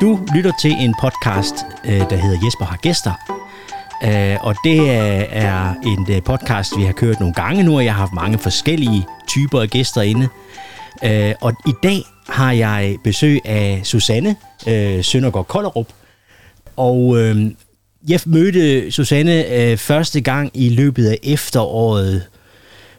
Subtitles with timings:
[0.00, 1.54] Du lytter til en podcast,
[1.84, 3.12] øh, der hedder Jesper har gæster.
[4.04, 4.90] Øh, og det
[5.30, 8.38] er en øh, podcast, vi har kørt nogle gange nu, og jeg har haft mange
[8.38, 10.28] forskellige typer af gæster inde.
[11.40, 14.36] Og i dag har jeg besøg af Susanne
[15.02, 15.88] Søndergaard Kollerup.
[16.76, 17.16] Og
[18.08, 22.26] jeg mødte Susanne første gang i løbet af efteråret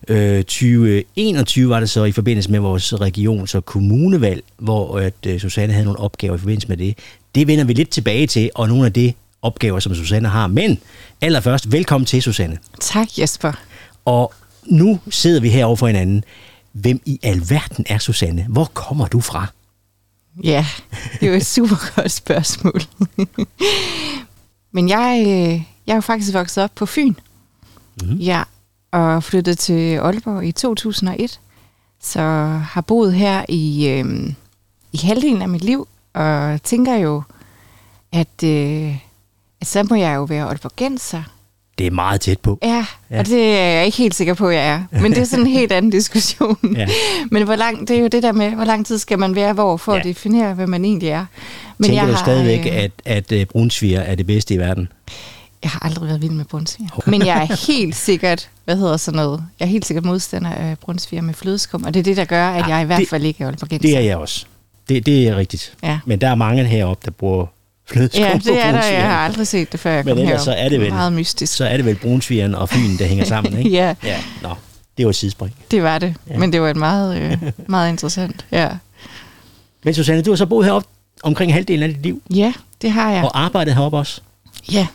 [0.08, 5.86] 2021 var det så i forbindelse med vores regions- og kommunevalg, hvor at Susanne havde
[5.86, 6.98] nogle opgaver i forbindelse med det.
[7.36, 10.48] Det vender vi lidt tilbage til, og nogle af de opgaver, som Susanne har.
[10.48, 10.80] Men
[11.22, 12.58] allerførst, velkommen til, Susanne.
[12.80, 13.52] Tak, Jesper.
[14.06, 14.34] Og
[14.66, 16.24] nu sidder vi herovre for hinanden.
[16.72, 18.46] Hvem i alverden er Susanne?
[18.50, 19.48] Hvor kommer du fra?
[20.44, 20.66] Ja,
[21.14, 22.82] det er jo et super godt spørgsmål.
[24.74, 27.14] Men jeg, øh, jeg er jo faktisk vokset op på Fyn.
[28.02, 28.16] Mm.
[28.16, 28.44] Ja,
[28.92, 31.40] og flyttede til Aalborg i 2001.
[32.02, 32.20] Så
[32.72, 34.34] har boet her i, øh,
[34.94, 37.24] i halvdelen af mit liv, og tænker jo,
[38.12, 38.96] at, øh,
[39.62, 41.24] at så må jeg jo være Aalborgenser.
[41.78, 42.60] Det er meget tæt på.
[42.64, 45.02] Ja, ja, og det er jeg ikke helt sikker på, at jeg er.
[45.02, 46.58] Men det er sådan en helt anden diskussion.
[46.76, 46.88] Ja.
[47.32, 49.54] Men hvor lang, det er jo det der med, hvor lang tid skal man være
[49.54, 50.00] hvor, for ja.
[50.00, 51.26] at definere, hvad man egentlig er.
[51.78, 54.58] Men Tænker jeg du har, stadigvæk, øh, at, at uh, brunsviger er det bedste i
[54.58, 54.92] verden?
[55.64, 56.90] Jeg har aldrig været vild med brunsviger.
[57.06, 60.80] Men jeg er helt sikkert, hvad hedder sådan noget, jeg er helt sikkert modstander af
[60.80, 63.24] brunsviger med flødeskum, og det er det, der gør, at ja, jeg i hvert fald
[63.24, 63.88] ikke er Aalborgenser.
[63.88, 64.46] Det er jeg også.
[64.90, 65.74] Det, det er rigtigt.
[65.84, 66.00] Ja.
[66.06, 67.46] Men der er mange heroppe, der bruger
[67.90, 68.86] flødeskum Ja, det er der.
[68.86, 71.14] Jeg har aldrig set det, før jeg Men kom ellers så er det vel, meget
[71.14, 71.54] mystisk.
[71.54, 73.70] Så er det vel brunsvigeren og Fyn, der hænger sammen, ikke?
[73.80, 73.96] ja.
[74.04, 74.18] ja.
[74.42, 74.50] Nå,
[74.98, 75.56] det var et sidespring.
[75.72, 76.38] Det var det, ja.
[76.38, 78.70] men det var et meget, øh, meget interessant, ja.
[79.84, 80.88] Men Susanne, du har så boet heroppe
[81.24, 82.22] omkring halvdelen af dit liv.
[82.34, 83.24] Ja, det har jeg.
[83.24, 84.22] Og arbejdet heroppe også.
[84.72, 84.88] Ja.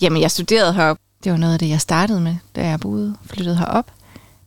[0.00, 1.02] Jamen, jeg studerede heroppe.
[1.24, 3.86] Det var noget af det, jeg startede med, da jeg boede, flyttede herop.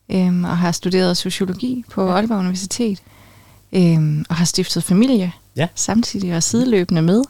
[0.09, 2.99] Øhm, og har studeret sociologi på Aalborg Universitet
[3.73, 5.67] øhm, og har stiftet familie ja.
[5.75, 7.23] samtidig og sideløbende med,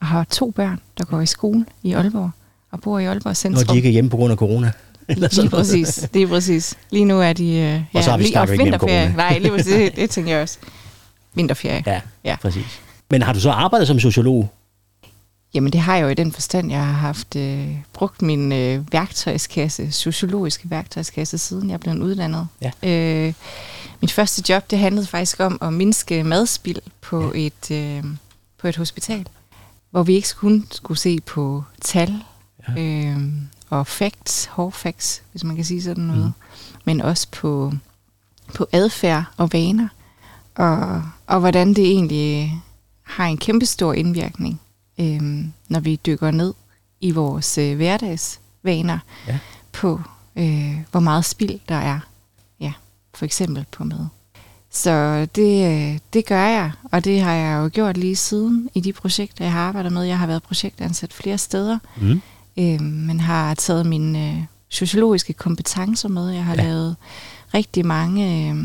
[0.00, 2.30] og har to børn, der går i skole i Aalborg
[2.70, 3.66] og bor i Aalborg Centrum.
[3.66, 4.72] Når de ikke er hjemme på grund af corona.
[5.08, 6.74] Eller lige præcis, lige præcis.
[6.90, 7.44] Lige nu er de...
[7.44, 9.14] Øh, ja, og så har vi snart ikke vinterferie.
[9.16, 10.58] Nej, lige præcis, det, det tænker jeg også.
[11.34, 11.82] Vinterferie.
[11.86, 12.80] Ja, ja, præcis.
[13.10, 14.50] Men har du så arbejdet som sociolog?
[15.54, 18.92] Jamen det har jeg jo i den forstand, jeg har haft øh, brugt min øh,
[18.92, 22.48] værktøjskasse, sociologiske værktøjskasse, siden jeg blev uddannet.
[22.60, 22.70] Ja.
[22.82, 23.34] Øh,
[24.00, 28.04] mit første job, det handlede faktisk om at mindske madspild på et, øh,
[28.58, 29.28] på et hospital,
[29.90, 32.22] hvor vi ikke kun skulle se på tal
[32.68, 32.82] ja.
[32.82, 33.18] øh,
[33.70, 36.32] og facts, hårde facts, hvis man kan sige sådan noget, mm.
[36.84, 37.72] men også på,
[38.54, 39.88] på adfærd og vaner,
[40.54, 42.62] og, og hvordan det egentlig
[43.02, 44.60] har en kæmpestor indvirkning,
[44.98, 46.54] øh, når vi dykker ned
[47.00, 48.98] i vores øh, hverdagsvaner
[49.28, 49.38] ja.
[49.72, 50.00] på,
[50.36, 52.00] øh, hvor meget spild der er
[53.18, 54.06] for eksempel på mad.
[54.70, 58.92] Så det, det gør jeg, og det har jeg jo gjort lige siden i de
[58.92, 60.02] projekter, jeg har arbejdet med.
[60.02, 62.22] Jeg har været projektansat flere steder, mm.
[62.56, 66.30] øh, men har taget mine øh, sociologiske kompetencer med.
[66.30, 66.62] Jeg har ja.
[66.62, 66.96] lavet
[67.54, 68.56] rigtig mange øh,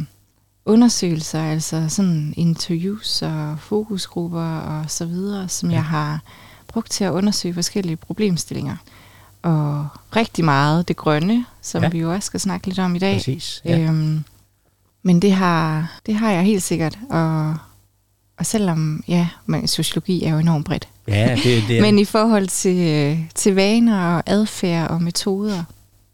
[0.66, 5.76] undersøgelser, altså sådan interviews og fokusgrupper og så videre, som ja.
[5.76, 6.20] jeg har
[6.68, 8.76] brugt til at undersøge forskellige problemstillinger.
[9.42, 11.90] Og rigtig meget det grønne, som ja.
[11.90, 13.16] vi jo også skal snakke lidt om i dag.
[13.16, 13.80] Præcis, ja.
[13.80, 14.24] øhm,
[15.04, 17.00] men det har, det har jeg helt sikkert.
[17.10, 17.56] Og,
[18.38, 20.88] og selvom, ja, men sociologi er jo enormt bredt.
[21.08, 21.82] Ja, det, det er...
[21.86, 25.64] Men i forhold til, til vaner og adfærd og metoder,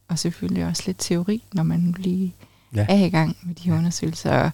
[0.07, 2.35] og selvfølgelig også lidt teori, når man lige
[2.75, 2.85] ja.
[2.89, 4.31] er i gang med de her undersøgelser.
[4.31, 4.51] Og,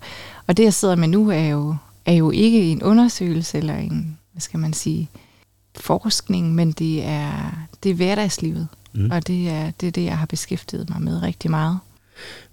[0.48, 4.18] og det, jeg sidder med nu, er jo, er jo ikke en undersøgelse eller en,
[4.32, 5.10] hvad skal man sige,
[5.76, 7.52] forskning, men det er,
[7.84, 8.68] det er hverdagslivet.
[8.94, 9.12] Mm.
[9.12, 11.80] Og det er, det er det, jeg har beskæftiget mig med rigtig meget.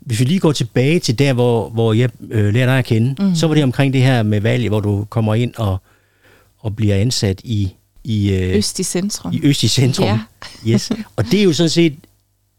[0.00, 3.14] Hvis vi lige går tilbage til der, hvor, hvor jeg øh, lærer dig at kende,
[3.18, 3.34] mm.
[3.34, 5.82] så var det omkring det her med valg, hvor du kommer ind og,
[6.58, 7.72] og bliver ansat i...
[8.04, 9.32] i øh, Øst i centrum.
[9.32, 10.20] I Øst i centrum, ja.
[10.66, 10.90] yes.
[11.16, 11.96] Og det er jo sådan set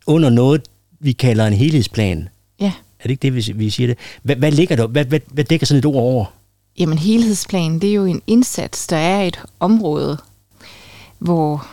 [0.07, 0.61] under noget,
[0.99, 2.29] vi kalder en helhedsplan.
[2.59, 2.71] Ja.
[3.03, 3.97] Er det ikke det, vi, vi siger det?
[4.23, 4.87] Hvad, hvad ligger der?
[4.87, 6.25] Hvad, hvad, hvad dækker sådan et ord over?
[6.79, 10.17] Jamen helhedsplanen, det er jo en indsats, der er et område,
[11.19, 11.67] hvor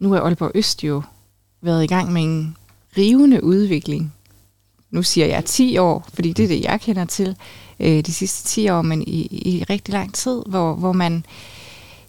[0.00, 1.02] nu er Aalborg Øst jo
[1.62, 2.56] været i gang med en
[2.96, 4.12] rivende udvikling
[4.92, 7.36] nu siger jeg 10 år, fordi det er det, jeg kender til,
[7.80, 11.26] øh, de sidste 10 år, men i, i rigtig lang tid, hvor, hvor man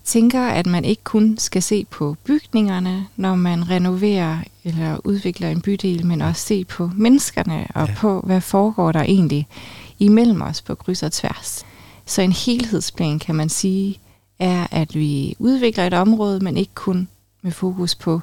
[0.03, 5.61] tænker, at man ikke kun skal se på bygningerne, når man renoverer eller udvikler en
[5.61, 7.93] bydel, men også se på menneskerne og ja.
[7.97, 9.47] på, hvad foregår der egentlig
[9.99, 11.65] imellem os på kryds og tværs.
[12.05, 13.99] Så en helhedsplan, kan man sige,
[14.39, 17.07] er, at vi udvikler et område, men ikke kun
[17.41, 18.21] med fokus på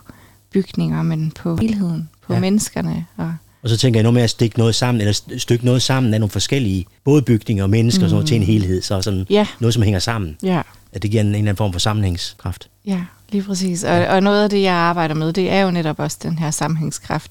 [0.53, 2.41] bygninger, men på helheden, på ja.
[2.41, 5.83] menneskerne og Og så tænker jeg noget med at stikke noget sammen, eller stykke noget
[5.83, 8.09] sammen af nogle forskellige, både bygninger og mennesker, mm.
[8.09, 9.47] sådan noget, til en helhed, så sådan Ja.
[9.61, 10.37] noget, som hænger sammen.
[10.43, 10.63] Ja,
[10.93, 12.69] At det giver en, en eller anden form for sammenhængskraft.
[12.87, 13.01] ja
[13.33, 13.85] lige præcis.
[13.85, 16.51] Og, og noget af det, jeg arbejder med, det er jo netop også den her
[16.51, 17.31] sammenhængskraft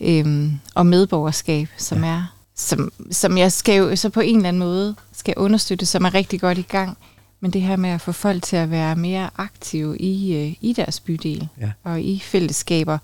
[0.00, 2.10] øhm, og medborgerskab, som ja.
[2.10, 6.04] er, som, som jeg skal jo så på en eller anden måde skal understøtte, som
[6.04, 6.98] er rigtig godt i gang.
[7.40, 10.72] Men det her med at få folk til at være mere aktive i, øh, i
[10.72, 11.70] deres bydel Ja.
[11.84, 12.98] og i fællesskaber.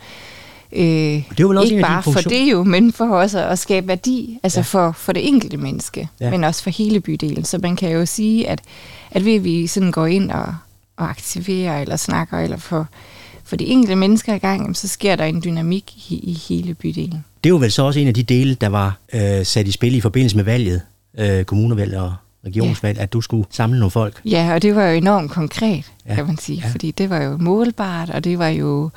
[0.76, 3.88] Øh, er jo vel også ikke bare for det jo, men for også at skabe
[3.88, 4.62] værdi, altså Ja.
[4.62, 4.64] ja.
[4.88, 6.24] for, for det enkelte menneske, Ja.
[6.24, 6.30] ja.
[6.30, 7.44] men også for hele bydelen.
[7.44, 8.60] Så man kan jo sige, at,
[9.10, 10.54] at ved at vi sådan går ind og,
[10.96, 12.86] og aktiverer eller snakker, eller for,
[13.44, 17.24] for de enkelte mennesker i gang, så sker der en dynamik i, i hele bydelen.
[17.44, 19.72] Det er jo vel så også en af de dele, der var øh, sat i
[19.72, 20.80] spil i forbindelse med valget,
[21.18, 22.14] øh, kommunevalg og
[22.46, 24.20] regionsvalg, at du skulle samle nogle folk.
[24.24, 26.10] Ja, og det var jo enormt konkret, Ja.
[26.10, 26.14] ja.
[26.14, 26.66] kan man sige, Ja.
[26.66, 26.72] ja.
[26.72, 28.90] fordi det var jo målbart, og det var jo øh,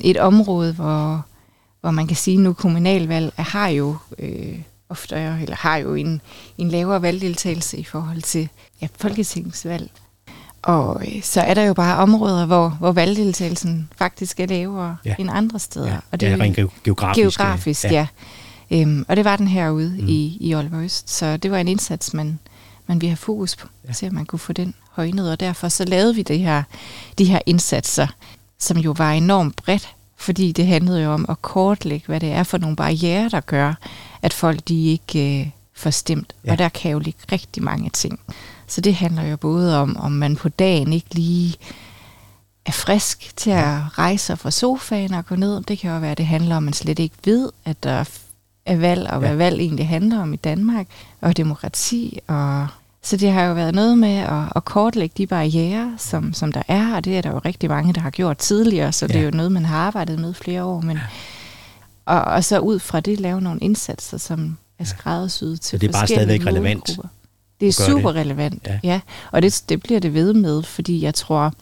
[0.00, 1.24] et område, hvor,
[1.80, 6.20] hvor man kan sige, nu kommunalvalg har jo øh, ofte, eller har jo en,
[6.58, 8.48] en lavere valgdeltagelse i forhold til
[8.82, 9.90] ja, folketingsvalg.
[10.62, 15.10] Og øh, så er der jo bare områder, hvor, hvor valgdeltagelsen faktisk er lavere Ja.
[15.10, 15.14] ja.
[15.18, 15.88] end andre steder.
[15.88, 17.38] Ja, og det er rent ge- geografisk.
[17.38, 18.06] geografisk, øh, ja.
[18.70, 18.80] ja.
[18.82, 20.08] Øhm, og det var den herude Mm.
[20.08, 21.10] i, i Aalborg Øst.
[21.10, 22.38] Så det var en indsats, man,
[22.86, 23.88] man ville have fokus på, Ja.
[23.88, 23.92] ja.
[23.92, 25.30] så man kunne få den højnet.
[25.30, 26.62] Og derfor så lavede vi det her,
[27.18, 28.06] de her indsatser,
[28.58, 32.42] som jo var enormt bredt, fordi det handlede jo om at kortlægge, hvad det er
[32.42, 33.74] for nogle barriere, der gør,
[34.22, 36.32] at folk de ikke øh, får stemt.
[36.44, 36.52] Ja.
[36.52, 38.20] Og der kan jo ligge rigtig mange ting.
[38.66, 41.54] Så det handler jo både om, om man på dagen ikke lige
[42.66, 45.60] er frisk til at rejse fra sofaen og gå ned.
[45.62, 48.04] Det kan jo være, at det handler om, at man slet ikke ved, at der
[48.66, 49.34] er valg, og hvad Ja.
[49.36, 50.86] valg egentlig handler om i Danmark,
[51.20, 52.18] og demokrati.
[52.26, 52.66] Og
[53.06, 56.62] så det har jo været noget med at, at kortlægge de barriere, som, som der
[56.68, 59.20] er, og det er der jo rigtig mange, der har gjort tidligere, så det Ja.
[59.20, 60.80] er jo noget, man har arbejdet med flere år.
[60.80, 60.98] Men,
[62.06, 65.88] og, og så ud fra det lave nogle indsatser, som er skræddersyet til Så det
[65.88, 66.98] er bare stadigvæk relevant.
[67.60, 68.20] Det er super det.
[68.20, 68.72] relevant, Ja.
[68.84, 68.88] ja.
[68.92, 69.00] ja.
[69.32, 71.52] Og det, det bliver det ved med, fordi jeg tror,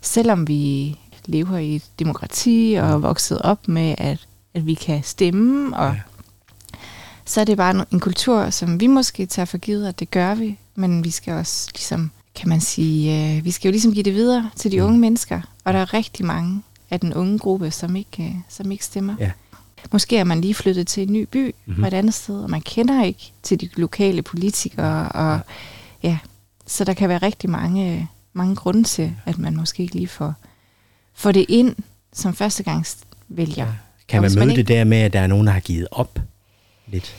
[0.00, 0.96] selvom vi
[1.26, 5.86] lever i et demokrati og er vokset op med, at, at vi kan stemme, og
[5.86, 5.92] Ja.
[5.92, 6.00] ja.
[7.24, 10.34] så er det bare en kultur, som vi måske tager for givet, at det gør
[10.34, 14.02] vi, men vi skal også ligesom, kan man sige, øh, vi skal jo ligesom give
[14.02, 14.84] det videre til de Mm.
[14.86, 18.72] unge mennesker, og der er rigtig mange af den unge gruppe, som ikke, øh, som
[18.72, 19.14] ikke stemmer.
[19.18, 19.30] Ja.
[19.92, 21.52] Måske er man lige flyttet til en ny by Mhm.
[21.66, 21.82] mm-hmm.
[21.82, 25.40] fra et andet sted, og man kender ikke til de lokale politikere, og
[26.02, 26.18] ja,
[26.66, 30.34] så der kan være rigtig mange, mange grunde til, at man måske ikke lige får,
[31.14, 31.76] får det ind
[32.12, 33.64] som førstegangsvælger.
[33.66, 33.72] Ja.
[34.08, 35.88] Kan man hvis møde man det der med, at der er nogen, der har givet
[35.90, 36.18] op
[36.86, 37.16] lidt?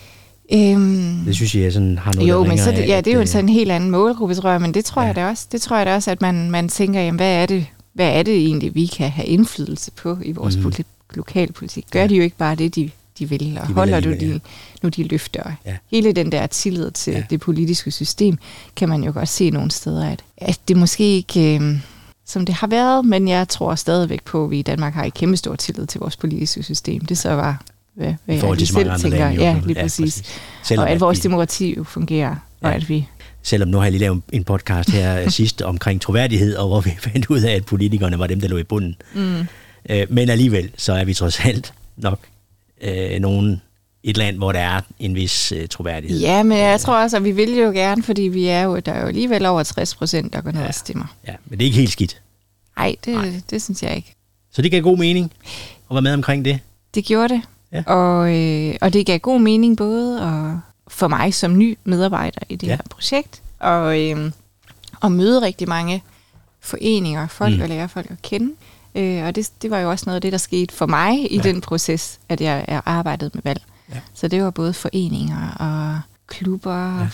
[0.53, 3.21] Øhm, Det synes jeg sådan har noget, jo, men så, det, ja, det er jo
[3.21, 5.05] en sådan en helt anden målgruppe, tror jeg, men det tror Ja.
[5.05, 5.07] ja.
[5.07, 5.47] jeg da også.
[5.51, 8.23] Det tror jeg da også, at man, man tænker, jamen, hvad er det, hvad er
[8.23, 10.71] det egentlig, vi kan have indflydelse på i vores mm.
[11.13, 11.85] lokalpolitik?
[11.91, 12.03] Gør Ja.
[12.03, 12.09] ja.
[12.09, 14.39] de jo ikke bare det, de, de vil, og vil holder du de,
[14.83, 15.51] nu de løfter?
[15.65, 15.75] Ja.
[15.91, 17.17] Hele den der tillid til Ja.
[17.19, 17.23] ja.
[17.29, 18.37] det politiske system,
[18.75, 21.55] kan man jo godt se nogle steder, at, at det måske ikke...
[21.55, 21.79] Øh,
[22.25, 25.13] som det har været, men jeg tror stadigvæk på, at vi i Danmark har et
[25.13, 27.05] kæmpe stor tillid til vores politiske system.
[27.05, 27.61] Det så var,
[27.99, 29.17] hvad, hvad I forhold til så mange selv andre tænker.
[29.19, 29.35] lande.
[29.35, 29.41] jo.
[29.41, 30.23] Ja, lige præcis.
[30.63, 32.75] Selvom, Og at at vores vi- demokrati jo fungerer, og Ja.
[32.75, 33.07] at vi
[33.43, 36.89] Selvom nu har jeg lige lavet en podcast her sidst omkring troværdighed, og hvor vi
[37.11, 38.95] fandt ud af, at politikerne var dem, der lå i bunden.
[39.15, 39.47] Mm.
[39.89, 42.19] Øh, men alligevel, så er vi trods alt nok
[42.81, 43.61] øh, nogen
[44.03, 46.19] et land, hvor der er en vis øh, troværdighed.
[46.19, 48.91] Ja, men jeg tror også, at vi vil jo gerne, fordi vi er jo, der
[48.91, 50.67] er jo alligevel over 60 procent, der går ned Ja.
[50.67, 51.05] og stemmer.
[51.27, 51.33] ja.
[51.45, 52.21] Men det er ikke helt skidt.
[52.77, 53.41] Nej, det, Nej.
[53.49, 54.15] det synes jeg ikke.
[54.53, 55.31] Så det gav god mening
[55.89, 56.59] at være med omkring det.
[56.95, 57.41] Det gjorde det.
[57.71, 57.83] Ja.
[57.85, 62.55] Og, øh, og det gav god mening både og for mig som ny medarbejder i
[62.55, 62.75] det Ja.
[62.75, 64.31] her projekt, og øh,
[65.03, 66.03] at møde rigtig mange
[66.61, 67.61] foreninger, folk Mm.
[67.61, 68.51] og lære folk at kende.
[68.95, 71.35] Øh, og det, det var jo også noget af det, der skete for mig i
[71.35, 71.41] Ja.
[71.41, 73.61] den proces, at jeg er arbejdet med valg.
[73.93, 73.99] Ja.
[74.13, 77.01] Så det var både foreninger og klubber Ja.
[77.01, 77.07] og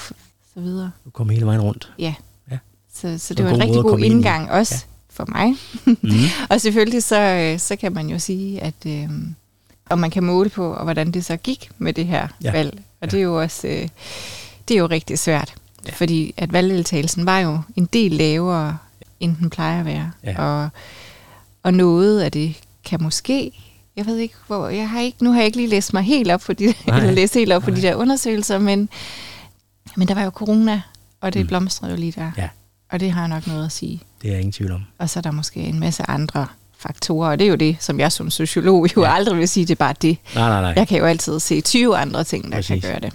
[0.53, 0.91] så videre.
[1.05, 1.91] Du kom hele vejen rundt.
[1.99, 2.13] Ja.
[2.51, 2.57] Ja.
[2.93, 4.79] Så, så en det var en rigtig god komme ind indgang også Ja.
[4.79, 5.23] ja.
[5.23, 5.55] for mig.
[6.01, 6.19] Mm.
[6.49, 9.09] og selvfølgelig så, øh, så kan man jo sige, at øh,
[9.89, 12.51] om man kan måle på, og hvordan det så gik med det her Ja.
[12.51, 12.73] valg.
[12.77, 13.05] Og Ja.
[13.07, 13.87] det er jo også øh,
[14.67, 15.53] det er jo rigtig svært.
[15.87, 15.91] Ja.
[15.91, 18.77] Fordi at valgdeltagelsen var jo en del lavere,
[19.19, 20.11] end den plejer at være.
[20.23, 20.41] Ja.
[20.43, 20.69] Og,
[21.63, 23.51] og noget af det kan måske,
[23.95, 26.31] jeg ved ikke, hvor, jeg har ikke, nu har jeg ikke lige læst mig helt
[26.31, 26.97] op på de, Nej.
[26.97, 27.79] eller læst helt op på Nej.
[27.79, 28.89] de der undersøgelser, men,
[29.95, 30.81] men der var jo corona,
[31.21, 31.43] og det Mm.
[31.43, 31.47] mm.
[31.47, 32.31] blomstrede jo lige der.
[32.37, 32.49] Ja.
[32.91, 34.01] Og det har nok noget at sige.
[34.21, 34.83] Det er jeg ingen tvivl om.
[34.97, 36.47] Og så er der måske en masse andre
[36.87, 39.13] faktorer, og det er jo det, som jeg som sociolog jo Ja.
[39.15, 40.17] aldrig vil sige, det er bare det.
[40.35, 40.73] Nej, nej, nej.
[40.75, 42.81] Jeg kan jo altid se 20 andre ting, der Præcis.
[42.83, 43.13] Kan gøre det.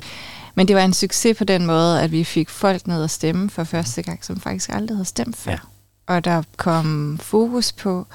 [0.54, 3.50] Men det var en succes på den måde, at vi fik folk ned at stemme
[3.50, 5.50] for første gang, som faktisk aldrig havde stemt før.
[5.52, 5.58] Ja.
[6.06, 8.06] Og der kom fokus på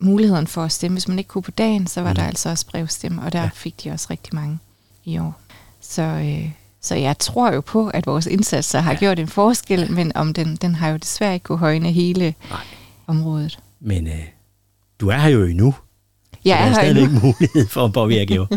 [0.00, 0.94] muligheden for at stemme.
[0.94, 2.16] Hvis man ikke kunne på dagen, så var Mm.
[2.16, 3.50] der altså også brevstemme, og der Ja.
[3.54, 4.58] fik de også rigtig mange
[5.04, 5.40] i år.
[5.80, 6.50] Så, øh,
[6.82, 8.98] så jeg tror jo på, at vores indsatser har ja.
[8.98, 12.60] gjort en forskel, men om den, den har jo desværre ikke kunne højne hele Nej.
[13.06, 13.58] området.
[13.80, 14.14] Men øh,
[15.00, 15.74] du er her jo endnu.
[16.44, 17.20] Jeg så der er er stadigvæk endnu.
[17.40, 18.46] mulighed for at påvirke jo.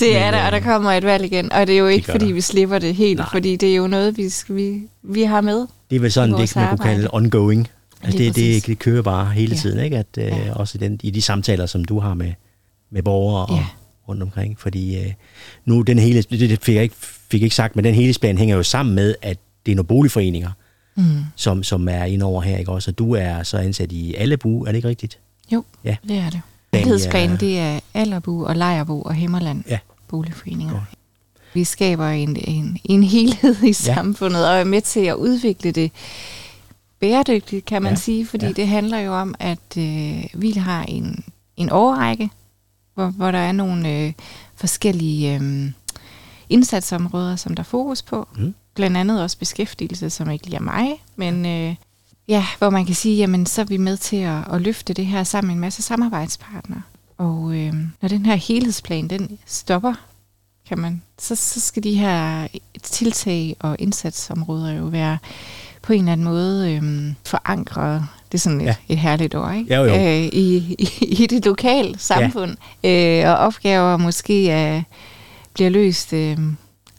[0.00, 1.52] Det Men, er der, og der øh, kommer et valg igen.
[1.52, 2.32] Og det er jo ikke, fordi der.
[2.34, 3.28] vi slipper det helt, Nej.
[3.32, 5.66] Fordi det er jo noget, vi, vi, vi har med.
[5.90, 6.94] Det er vel sådan, det man kunne arbejde.
[6.94, 7.68] kalde ongoing.
[8.02, 9.60] Altså det, det, det kører bare hele Ja.
[9.60, 9.96] tiden, ikke?
[9.98, 10.52] At, øh, Ja.
[10.54, 12.32] også i, den, i de samtaler, som du har med,
[12.90, 13.64] med borgere og Ja.
[14.08, 14.58] rundt omkring.
[14.60, 15.12] Fordi øh,
[15.64, 16.94] nu, den hele, det, fik jeg ikke,
[17.30, 19.86] fik jeg ikke sagt, men den helhedsplan hænger jo sammen med, at det er nogle
[19.86, 20.50] boligforeninger,
[20.96, 21.04] Mm.
[21.36, 22.90] som, som er inde over her, ikke også?
[22.90, 25.18] Og du er så ansat i alle bu, er det ikke rigtigt?
[25.52, 25.96] Jo, Ja.
[26.08, 26.40] det er det.
[26.72, 27.36] Ja.
[27.40, 29.78] det er Allerbu og Lejerbo og Himmerland Ja.
[30.08, 30.72] boligforeninger.
[30.72, 30.84] Godt.
[31.54, 35.90] Vi skaber en, en, en helhed i samfundet og er med til at udvikle det
[37.00, 37.94] bæredygtigt, kan man Ja.
[37.94, 38.00] ja.
[38.00, 38.48] sige, fordi Ja.
[38.48, 38.52] ja.
[38.52, 41.24] det handler jo om, at øh, vi har en,
[41.56, 42.30] en overrække,
[42.94, 44.12] hvor, hvor der er nogle øh,
[44.54, 45.70] forskellige øh,
[46.48, 48.28] indsatsområder, som der er fokus på.
[48.36, 48.54] Mm.
[48.74, 51.74] Blandt andet også beskæftigelse, som ikke lige er mig, men øh,
[52.30, 55.06] ja, hvor man kan sige, jamen så er vi med til at, at løfte det
[55.06, 56.82] her sammen med en masse samarbejdspartnere.
[57.18, 59.94] Og øh, når den her helhedsplan, den stopper,
[60.68, 62.46] kan man, så, så skal de her
[62.82, 65.18] tiltag og indsatsområder jo være
[65.82, 68.74] på en eller anden måde øh, forankret, det er sådan et, Ja.
[68.88, 69.74] et herligt ord, ikke?
[69.74, 69.94] Jo, jo.
[69.94, 70.88] Øh, i, i,
[71.22, 72.56] i det lokale samfund.
[72.82, 73.22] Ja.
[73.24, 74.82] Øh, og opgaver måske er,
[75.54, 76.38] bliver løst øh,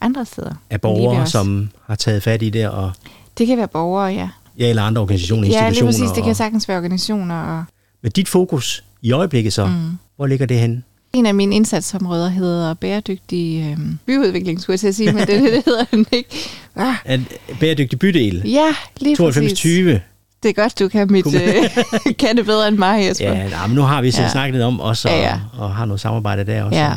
[0.02, 0.54] andre steder.
[0.70, 2.92] Af borgere, som har taget fat i det, og
[3.38, 4.30] Det kan være borgere, ja.
[4.60, 5.88] Ja, eller andre organisationer, Ja, lige institutioner.
[6.06, 6.16] præcis.
[6.16, 7.36] Det kan og, sagtens være organisationer.
[7.42, 7.64] Og,
[8.04, 9.98] med dit fokus i øjeblikket så, mm.
[10.16, 10.84] hvor ligger det hen?
[11.14, 15.42] En af mine indsatsområder hedder bæredygtig øh, byudvikling, skulle jeg til at sige, men det,
[15.42, 16.30] det hedder den ikke.
[16.76, 17.20] Ah, Er
[17.60, 18.42] bæredygtig bydel?
[18.46, 19.60] ja, lige 92 præcis.
[19.60, 20.02] 20.
[20.44, 23.26] Det er godt, du kan, mit, øh, kan det bedre end mig, Jesper.
[23.34, 24.30] Ja, nej, men nu har vi så ja.
[24.30, 25.40] Snakket lidt om også, og, Ja, ja.
[25.58, 26.80] og har noget samarbejde der også.
[26.80, 26.94] Ja.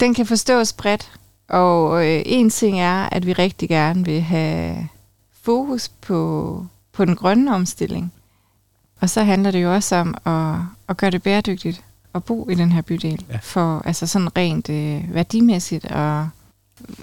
[0.00, 1.10] Den kan forstås bredt,
[1.48, 4.88] og øh, en ting er, at vi rigtig gerne vil have
[5.42, 6.66] fokus på,
[7.00, 8.12] på den grønne omstilling.
[9.00, 11.82] Og så handler det jo også om at, at gøre det bæredygtigt
[12.14, 13.24] at bo i den her bydel.
[13.30, 13.38] Ja.
[13.42, 16.28] For altså sådan rent øh, værdimæssigt, og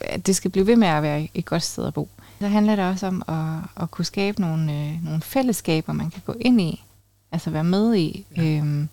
[0.01, 2.09] at det skal blive ved med at være et godt sted at bo.
[2.41, 6.21] Så handler det også om at, at kunne skabe nogle, øh, nogle fællesskaber, man kan
[6.25, 6.83] gå ind i,
[7.31, 8.25] altså være med i.
[8.37, 8.89] Øhm,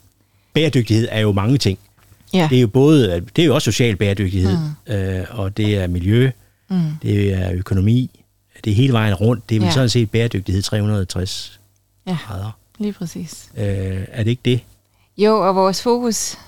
[0.55, 1.79] Bæredygtighed er jo mange ting.
[2.33, 2.47] ja.
[2.51, 4.93] Det er jo både, det er jo også social bæredygtighed, mm.
[4.95, 6.31] øh, og det er miljø,
[6.71, 6.81] Mm.
[7.03, 8.21] det er økonomi,
[8.65, 9.49] det er hele vejen rundt.
[9.49, 9.73] Det er vel ja.
[9.73, 11.61] Sådan set bæredygtighed 360
[12.07, 12.17] Ja.
[12.27, 12.51] grader.
[12.79, 13.51] Lige præcis.
[13.57, 13.65] Øh,
[14.09, 14.61] er det ikke det?
[15.17, 16.39] Jo, og vores fokus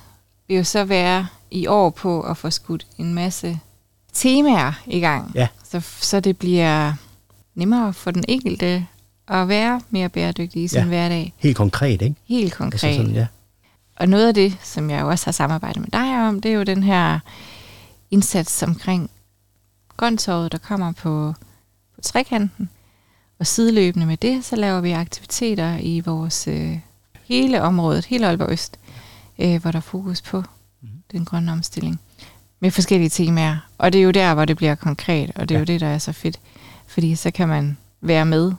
[0.49, 3.59] vil jo så være i år på at få skudt en masse
[4.13, 5.33] temaer i gang.
[5.35, 5.49] Ja.
[5.71, 6.93] Så, så det bliver
[7.55, 8.87] nemmere for den enkelte
[9.29, 10.85] at være mere bæredygtig i sin Ja.
[10.87, 11.33] hverdag.
[11.37, 12.15] Helt konkret, ikke?
[12.25, 12.85] Helt konkret.
[12.85, 13.27] Altså sådan, ja.
[13.97, 16.63] Og noget af det, som jeg også har samarbejdet med dig om, det er jo
[16.63, 17.19] den her
[18.11, 19.11] indsats omkring
[19.97, 21.35] grønttorvet, der kommer på,
[21.97, 22.69] på trekanten.
[23.39, 26.79] Og sideløbende med det, så laver vi aktiviteter i vores øh,
[27.25, 28.79] hele området, hele Aalborg Øst,
[29.39, 30.43] øh, hvor der er fokus på
[30.81, 30.91] Mhm.
[31.13, 32.01] den grønne omstilling
[32.61, 33.57] med forskellige temaer.
[33.79, 35.61] Og det er jo der, hvor det bliver konkret, og det er Ja.
[35.61, 36.41] jo det, der er så fedt.
[36.87, 38.53] Fordi så kan man være med.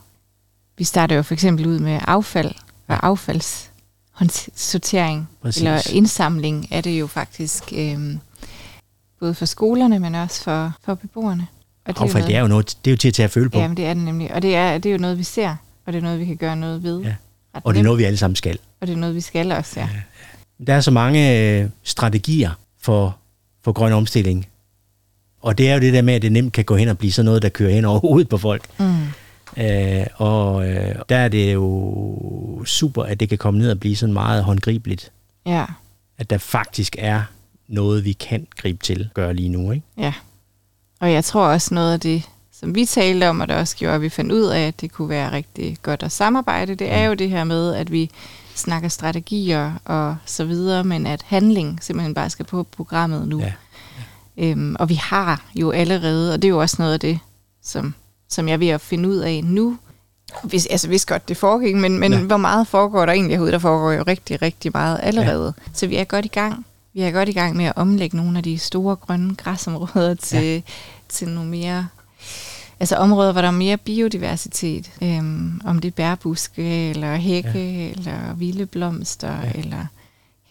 [0.78, 2.54] Vi starter jo for eksempel ud med affald
[2.88, 5.62] og affaldssortering Præcis.
[5.62, 8.16] eller indsamling er det jo faktisk øh,
[9.20, 11.46] både for skolerne, men også for, for beboerne.
[11.88, 13.58] Og Affald, det er jo noget, det er jo til at tage at føle på,
[13.58, 14.34] Jamen, det er det nemlig.
[14.34, 16.36] Og det er, det er jo noget, vi ser, og det er noget, vi kan
[16.36, 17.00] gøre noget ved.
[17.00, 17.14] Ja.
[17.54, 18.58] Og det er noget, vi alle sammen skal.
[18.80, 19.88] Og det er noget, vi skal også, ja.
[20.66, 23.16] Der er så mange øh, strategier for,
[23.64, 24.46] for grøn omstilling.
[25.40, 27.12] Og det er jo det der med, at det nemt kan gå hen og blive
[27.12, 28.62] sådan noget, der kører hen over hovedet på folk.
[28.78, 28.96] Mm.
[29.56, 33.96] Øh, og øh, der er det jo super, at det kan komme ned og blive
[33.96, 35.12] sådan meget håndgribeligt.
[35.46, 35.64] Ja,
[36.18, 37.22] At der faktisk er
[37.68, 39.72] noget, vi kan gribe til gøre lige nu.
[39.72, 39.86] Ikke?
[39.98, 40.12] ja.
[41.00, 42.22] Og jeg tror også noget af det,
[42.60, 44.92] som vi talte om, og det også gjorde, at vi fandt ud af, at det
[44.92, 48.10] kunne være rigtig godt at samarbejde, det er jo det her med, at vi
[48.54, 53.40] snakker strategier og så videre, men at handling simpelthen bare skal på programmet nu.
[53.40, 53.52] Ja.
[54.36, 57.18] Øhm, og vi har jo allerede, og det er jo også noget af det,
[57.62, 57.94] som,
[58.28, 59.78] som jeg er ved at finde ud af nu.
[60.42, 62.18] Hvis, altså vidste godt, det foregik, men, men Ja.
[62.18, 62.24] ja.
[62.24, 63.52] hvor meget foregår der egentlig herude?
[63.52, 65.54] Der foregår jo rigtig, rigtig meget allerede.
[65.58, 65.62] Ja.
[65.72, 66.66] Så vi er godt i gang.
[66.94, 70.44] Vi er godt i gang med at omlægge nogle af de store grønne græsområder til,
[70.44, 70.60] ja.
[71.08, 71.88] til nogle mere...
[72.80, 74.90] Altså områder, hvor der er mere biodiversitet.
[75.02, 77.90] Øhm, om det er bærbuske, eller hække, ja.
[77.90, 79.50] eller vilde blomster, Ja.
[79.54, 79.86] eller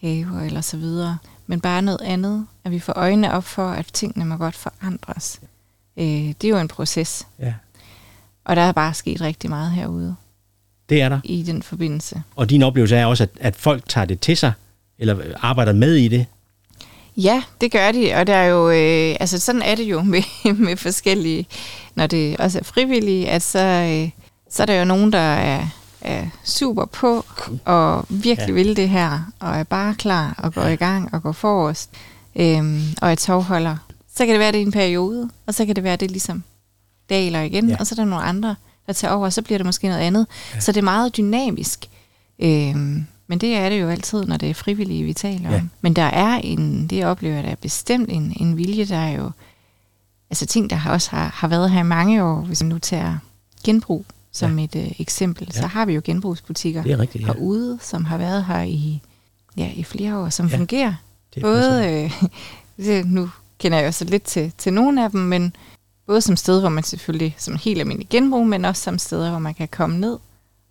[0.00, 1.18] haver, eller så videre.
[1.46, 5.40] Men bare noget andet, at vi får øjnene op for, at tingene må godt forandres.
[5.96, 7.54] Øh, det er jo en proces, Ja.
[8.44, 10.16] og der er bare sket rigtig meget herude.
[10.88, 11.20] Det er der.
[11.24, 12.22] i den forbindelse.
[12.36, 14.52] Og din oplevelse er også, at, at folk tager det til sig,
[14.98, 16.26] eller arbejder med i det.
[17.16, 20.22] Ja, det gør de, og der er jo, øh, altså sådan er det jo med,
[20.66, 21.46] med forskellige,
[21.94, 24.10] når det også er frivillige, at så, øh,
[24.50, 25.66] så er der jo nogen, der er,
[26.00, 27.24] er super på
[27.64, 28.54] og virkelig ja.
[28.54, 30.68] vil det her, og er bare klar og går ja.
[30.68, 31.90] i gang og går forrest,
[32.36, 33.76] øh, og er tovholder.
[34.16, 36.42] Så kan det være, det i en periode, og så kan det være, det ligesom
[37.10, 37.76] daler igen, ja.
[37.80, 40.00] og så er der nogle andre, der tager over, og så bliver det måske noget
[40.00, 40.26] andet.
[40.54, 40.60] Ja.
[40.60, 41.88] Så det er meget dynamisk.
[42.38, 42.76] Øh,
[43.28, 45.56] men det er det jo altid, når det er frivillige, vi taler ja.
[45.56, 45.70] om.
[45.80, 49.30] Men der er en, det oplever, der er bestemt en, en vilje, der er jo,
[50.30, 52.78] altså ting, der har også har, har været her i mange år, hvis man nu
[52.78, 53.18] tager
[53.64, 54.64] genbrug som ja.
[54.64, 55.60] et uh, eksempel, ja.
[55.60, 57.32] så har vi jo genbrugsbutikker det er rigtigt, ja.
[57.32, 59.00] herude, som har været her i,
[59.56, 60.56] ja, i flere år, som ja.
[60.56, 60.94] fungerer.
[61.34, 62.10] Det Både,
[62.78, 65.56] øh, nu kender jeg jo så lidt til, til nogle af dem, men
[66.06, 69.38] både som sted, hvor man selvfølgelig som helt almindelig genbrug, men også som steder, hvor
[69.38, 70.18] man kan komme ned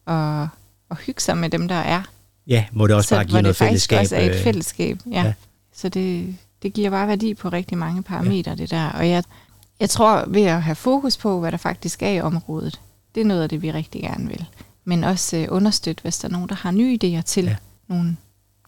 [0.06, 0.48] og,
[0.90, 2.04] og hygge sig med dem, der er
[2.48, 4.00] Ja, hvor det også så, bare giver noget fællesskab.
[4.00, 5.24] også er et øh, fællesskab, ja.
[5.24, 5.34] ja.
[5.74, 8.56] Så det, det giver bare værdi på rigtig mange parametre, ja.
[8.56, 8.90] det der.
[8.90, 9.24] Og jeg,
[9.80, 12.80] jeg tror, ved at have fokus på, hvad der faktisk er i området,
[13.16, 14.46] det er noget af det, vi rigtig gerne vil.
[14.86, 17.56] Men også øh, understøtte, hvis der er nogen, der har nye idéer til ja.
[17.88, 18.18] nogle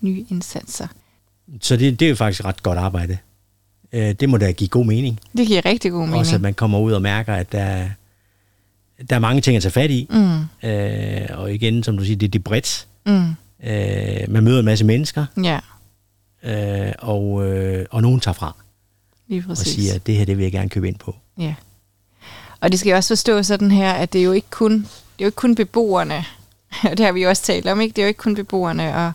[0.01, 0.87] nye indsatser.
[1.61, 3.17] Så det, det er jo faktisk ret godt arbejde.
[3.93, 5.19] Øh, det må da give god mening.
[5.37, 6.19] Det giver rigtig god mening.
[6.19, 7.89] Også at man kommer ud og mærker, at der,
[9.09, 10.07] der er mange ting at tage fat i.
[10.09, 10.69] Mm.
[10.69, 12.87] Øh, og igen, som du siger, det, det er bredt.
[13.05, 13.35] Mm.
[13.63, 15.59] Øh, man møder en masse mennesker, ja.
[16.43, 18.55] øh, og, øh, og nogen tager fra
[19.27, 21.15] Lige og siger, at det her det vil jeg gerne købe ind på.
[21.37, 21.55] Ja.
[22.61, 24.85] Og det skal også forstå sådan her, at det er jo ikke kun, det
[25.19, 26.25] er jo ikke kun beboerne,
[26.89, 27.93] og det har vi jo også talt om, ikke?
[27.95, 29.11] det er jo ikke kun beboerne, og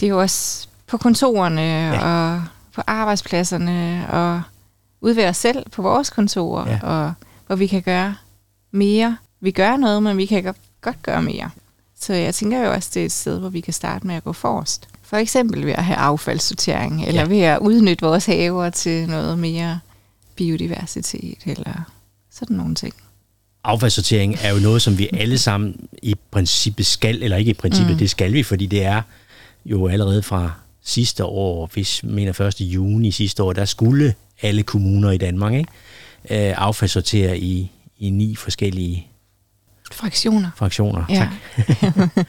[0.00, 2.06] det er jo også på kontorerne ja.
[2.06, 2.42] og
[2.74, 4.42] på arbejdspladserne og
[5.00, 6.78] ude ved os selv på vores kontorer, ja.
[6.82, 7.12] og
[7.46, 8.14] hvor vi kan gøre
[8.70, 9.16] mere.
[9.40, 11.50] Vi gør noget, men vi kan godt gøre mere.
[12.02, 14.24] Så jeg tænker jo også, det er et sted, hvor vi kan starte med at
[14.24, 14.88] gå forrest.
[15.02, 17.28] For eksempel ved at have affaldssortering, eller ja.
[17.28, 19.80] ved at udnytte vores haver til noget mere
[20.36, 21.90] biodiversitet, eller
[22.30, 22.94] sådan nogle ting.
[23.64, 27.92] Affaldssortering er jo noget, som vi alle sammen i princippet skal, eller ikke i princippet,
[27.92, 27.98] mm.
[27.98, 29.02] det skal vi, fordi det er
[29.64, 30.52] jo allerede fra
[30.84, 32.60] sidste år, hvis mener 1.
[32.60, 35.68] juni sidste år, der skulle alle kommuner i Danmark ikke?
[36.30, 39.06] Øh, affaldssortere i, i ni forskellige
[40.02, 40.50] Fraktioner.
[40.56, 41.14] Fraktioner, ja.
[41.14, 42.26] tak.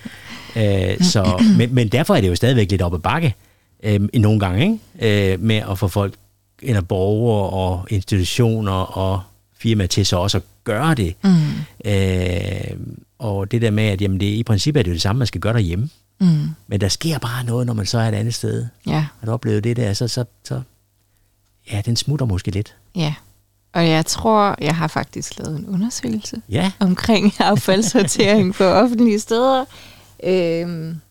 [0.64, 3.36] øh, så, men, men derfor er det jo stadigvæk lidt op ad bakke
[3.84, 5.34] øh, nogle gange, ikke?
[5.34, 6.14] Øh, med at få folk,
[6.62, 9.22] eller borgere og institutioner og
[9.58, 11.16] firmaer til så også at gøre det.
[11.24, 11.32] Mm.
[11.86, 12.78] Øh,
[13.20, 15.28] og det der med, at jamen, det, i princippet er det jo det samme, man
[15.28, 15.90] skal gøre derhjemme.
[16.20, 16.50] Mm.
[16.68, 18.66] Men der sker bare noget, når man så er et andet sted.
[18.88, 19.06] Ja.
[19.20, 20.62] Har du oplevet det der, så, så, så
[21.72, 22.76] ja, den smutter måske lidt.
[22.96, 23.14] Ja,
[23.74, 26.72] og jeg tror, jeg har faktisk lavet en undersøgelse ja.
[26.80, 29.66] omkring affaldssortering på offentlige steder.
[30.24, 31.02] Øhm,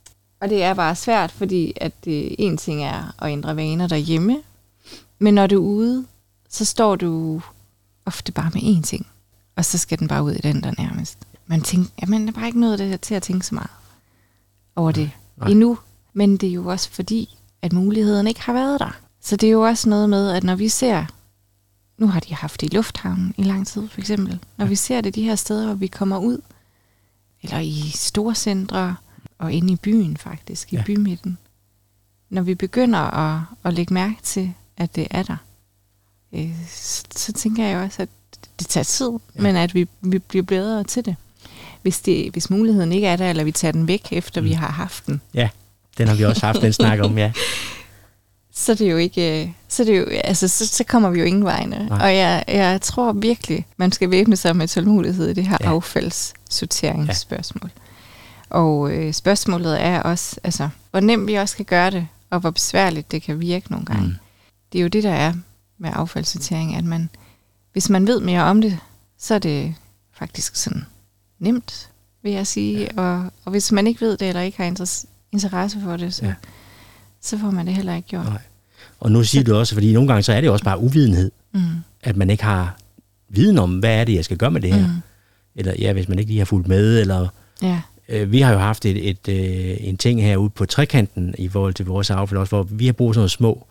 [0.41, 4.39] og det er bare svært, fordi at det, en ting er at ændre vaner derhjemme,
[5.19, 6.07] men når du er ude,
[6.49, 7.43] så står du
[8.07, 9.07] ofte bare med én ting,
[9.57, 11.19] og så skal den bare ud i den der nærmest.
[11.47, 13.71] Man tænker, jamen, der er bare ikke noget der til at tænke så meget
[14.77, 15.49] over det Nej.
[15.49, 15.79] endnu,
[16.13, 18.97] men det er jo også fordi, at muligheden ikke har været der.
[19.21, 21.05] Så det er jo også noget med, at når vi ser
[22.03, 24.39] nu har de haft det i lufthavnen i lang tid, for eksempel.
[24.57, 24.69] Når ja.
[24.69, 26.39] vi ser det de her steder, hvor vi kommer ud,
[27.43, 28.97] eller i store centre,
[29.39, 30.83] og inde i byen faktisk, i ja.
[30.87, 31.39] bymidten.
[32.31, 35.37] Når vi begynder at, at lægge mærke til, at det er der,
[36.33, 38.09] øh, så, så tænker jeg også, at
[38.59, 39.43] det tager tid, ja.
[39.43, 41.17] men at vi, vi bliver bedre til det.
[41.83, 42.33] Hvis, det.
[42.33, 44.47] hvis muligheden ikke er der, eller vi tager den væk, efter mm.
[44.47, 45.21] vi har haft den.
[45.35, 45.49] Ja,
[45.99, 47.33] den har vi også haft den snak om, ja.
[48.55, 51.25] så det er jo ikke, så, det er jo, altså, så, så kommer vi jo
[51.25, 51.87] ingen vegne.
[51.89, 52.03] Nej.
[52.03, 55.75] Og jeg, jeg tror virkelig, man skal væbne sig med tålmodighed i det her ja.
[55.75, 57.71] affaldssorteringsspørgsmål.
[57.75, 57.81] Ja.
[58.57, 62.51] Og øh, spørgsmålet er også, altså, hvor nemt vi også kan gøre det, og hvor
[62.51, 64.07] besværligt det kan virke nogle gange.
[64.07, 64.15] Mm.
[64.73, 65.33] Det er jo det, der er
[65.79, 67.11] med affaldssortering, at man,
[67.73, 68.79] hvis man ved mere om det,
[69.19, 69.75] så er det
[70.19, 70.87] faktisk sådan
[71.39, 71.91] nemt,
[72.23, 72.79] vil jeg sige.
[72.81, 73.03] Ja.
[73.03, 74.93] Og, og hvis man ikke ved det, eller ikke har
[75.33, 76.27] interesse for det, så...
[76.27, 76.35] Ja
[77.23, 78.25] så får man det heller ikke gjort.
[78.25, 78.39] Nej.
[79.01, 79.53] Og nu siger så.
[79.53, 81.61] du også, fordi nogle gange så er det også bare uvidenhed, mm.
[82.03, 82.77] at man ikke har
[83.29, 84.87] viden om, hvad er det, jeg skal gøre med det her.
[84.87, 84.93] Mm.
[85.55, 87.29] Eller ja, hvis man ikke lige har fulgt med, eller...
[87.63, 87.81] Ja.
[88.09, 91.75] Øh, vi har jo haft et, et, øh, en ting herude på trekanten i forhold
[91.75, 93.67] til vores affald også, hvor vi har brugt sådan nogle små,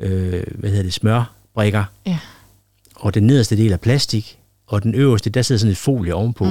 [0.00, 1.84] øh, hvad hedder det, smørbrikker.
[2.06, 2.18] Ja.
[2.94, 6.44] Og den nederste del er plastik, og den øverste, der sidder sådan et folie ovenpå.
[6.44, 6.50] Mm.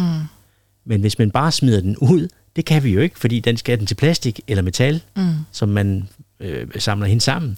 [0.86, 3.80] Men hvis man bare smider den ud, det kan vi jo ikke, fordi den skal
[3.80, 5.34] den til plastik eller metal, mm.
[5.52, 7.58] som man øh, samler hende sammen,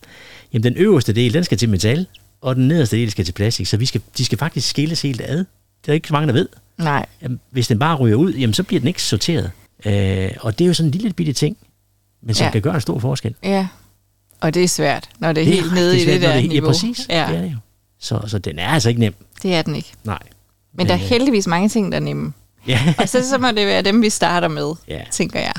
[0.54, 2.08] jamen den øverste del, den skal til metal,
[2.42, 5.22] og den nederste del skal til plastik, så vi skal, de skal faktisk skilles helt
[5.22, 5.38] ad.
[5.86, 6.50] Det er ikke så mange, der ved.
[6.78, 7.06] Nej.
[7.22, 9.52] Jamen, hvis den bare ryger ud, jamen så bliver den ikke sorteret.
[9.86, 11.58] Øh, og det er jo sådan en lille bitte ting,
[12.22, 12.52] men som ja.
[12.52, 13.36] kan gøre en stor forskel.
[13.44, 13.68] Ja,
[14.42, 16.50] og det er svært, når det er, det er helt nede i det der det,
[16.50, 16.68] niveau.
[16.68, 17.08] Ja, præcis.
[17.10, 17.28] Ja.
[17.30, 17.58] Det er det jo.
[18.00, 19.14] Så, så den er altså ikke nem.
[19.44, 19.92] Det er den ikke.
[20.04, 20.20] Nej.
[20.22, 20.30] Men,
[20.74, 22.34] men der er øh, heldigvis mange ting, der er nemme.
[22.68, 22.94] Ja.
[22.98, 25.02] og så, så må det være dem, vi starter med, ja.
[25.12, 25.54] tænker jeg.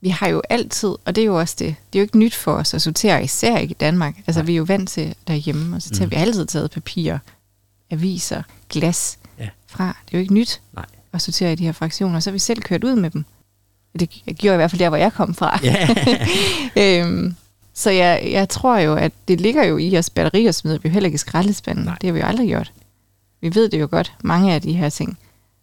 [0.00, 2.34] Vi har jo altid, og det er jo også det, det er jo ikke nyt
[2.34, 4.16] for os at sortere, især ikke i Danmark.
[4.26, 4.46] Altså, Nej.
[4.46, 6.10] vi er jo vant til derhjemme, og så tager mm.
[6.10, 7.18] vi altid taget papir,
[7.90, 9.48] aviser, glas ja.
[9.66, 9.84] fra.
[9.86, 10.84] Det er jo ikke nyt Nej.
[11.12, 13.24] at sortere i de her fraktioner, så har vi selv kørt ud med dem.
[13.98, 15.60] Det gjorde i hvert fald der, hvor jeg kom fra.
[15.62, 15.88] Ja.
[17.02, 17.36] øhm,
[17.74, 20.92] så jeg, jeg tror jo, at det ligger jo i os batterier smider vi jo
[20.92, 21.84] heller ikke i skraldespanden.
[21.84, 21.96] Nej.
[22.00, 22.72] Det har vi jo aldrig gjort.
[23.40, 25.18] Vi ved det jo godt, mange af de her ting.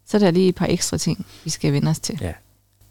[0.06, 2.18] Så er der lige et par ekstra ting, vi skal vende os til.
[2.22, 2.32] Ja.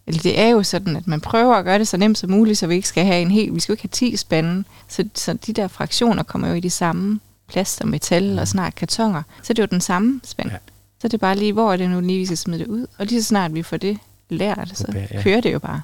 [0.06, 2.58] Eller det er jo sådan, at man prøver at gøre det så nemt som muligt,
[2.58, 4.64] så vi ikke skal have en helt, vi skal jo ikke have 10 spande.
[4.88, 8.74] Så, så de der fraktioner kommer jo i de samme plast og metal og snart
[8.74, 9.22] kartonger.
[9.42, 10.50] Så det er jo den samme spand.
[10.50, 10.56] Ja.
[11.00, 12.86] Så det er bare lige, hvor er det nu lige, vi skal smide det ud.
[12.98, 15.22] Og lige så snart vi får det lært, så okay, ja.
[15.22, 15.82] kører det jo bare.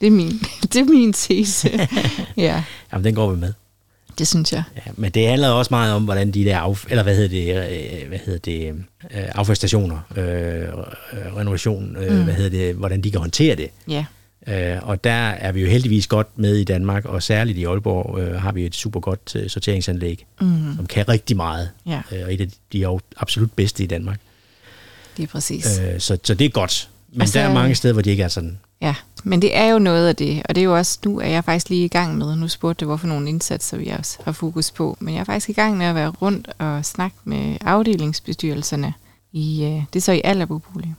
[0.00, 0.28] Det er min,
[0.72, 1.88] det er min tese.
[2.36, 2.64] ja.
[2.92, 3.52] Jamen, den går vi med.
[4.18, 4.62] Det synes jeg.
[4.76, 8.02] Ja, men det handler også meget om, hvordan de der af, eller hvad hedder det,
[8.02, 8.74] øh, hvad hedder det,
[9.14, 10.68] øh, affaldsstationer, øh,
[11.36, 12.24] renovation, øh, mm.
[12.24, 13.68] hvad hedder det, hvordan de kan håndtere det.
[13.88, 14.04] Ja.
[14.46, 18.18] Øh, og der er vi jo heldigvis godt med i Danmark, og særligt i Aalborg
[18.18, 20.76] øh, har vi et super godt øh, sorteringsanlæg, mm.
[20.76, 22.02] som kan rigtig meget, ja.
[22.12, 24.20] øh, og et af de jo absolut bedste i Danmark.
[25.16, 25.78] Det er præcis.
[25.78, 26.88] Øh, så, så det er godt.
[27.12, 28.58] Men altså, der er mange steder, hvor de ikke er sådan.
[28.82, 31.26] Ja, men det er jo noget af det, og det er jo også, nu er
[31.26, 34.32] jeg faktisk lige i gang med, nu spurgte du, hvorfor nogle indsatser vi også har
[34.32, 37.56] fokus på, men jeg er faktisk i gang med at være rundt og snakke med
[37.60, 38.94] afdelingsbestyrelserne,
[39.32, 40.94] i, øh, det er så i Allerbobolig,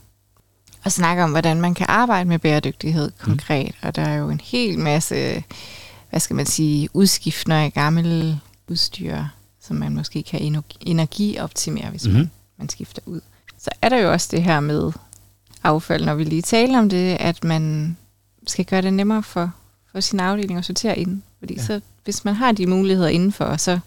[0.84, 3.24] og snakke om, hvordan man kan arbejde med bæredygtighed mm.
[3.24, 3.86] konkret, mm.
[3.86, 5.44] og der er jo en hel masse,
[6.10, 9.24] hvad skal man sige, udskiftner af gammel udstyr,
[9.60, 12.12] som man måske kan energioptimere, hvis mm.
[12.12, 13.20] man, man skifter ud.
[13.58, 14.92] Så er der jo også det her med
[15.62, 17.96] affald, når vi lige taler om det, at man
[18.50, 19.52] skal gøre det nemmere for,
[19.92, 21.22] for sin afdeling at sortere ind.
[21.38, 21.62] Fordi ja.
[21.62, 23.78] så, hvis man har de muligheder indenfor, så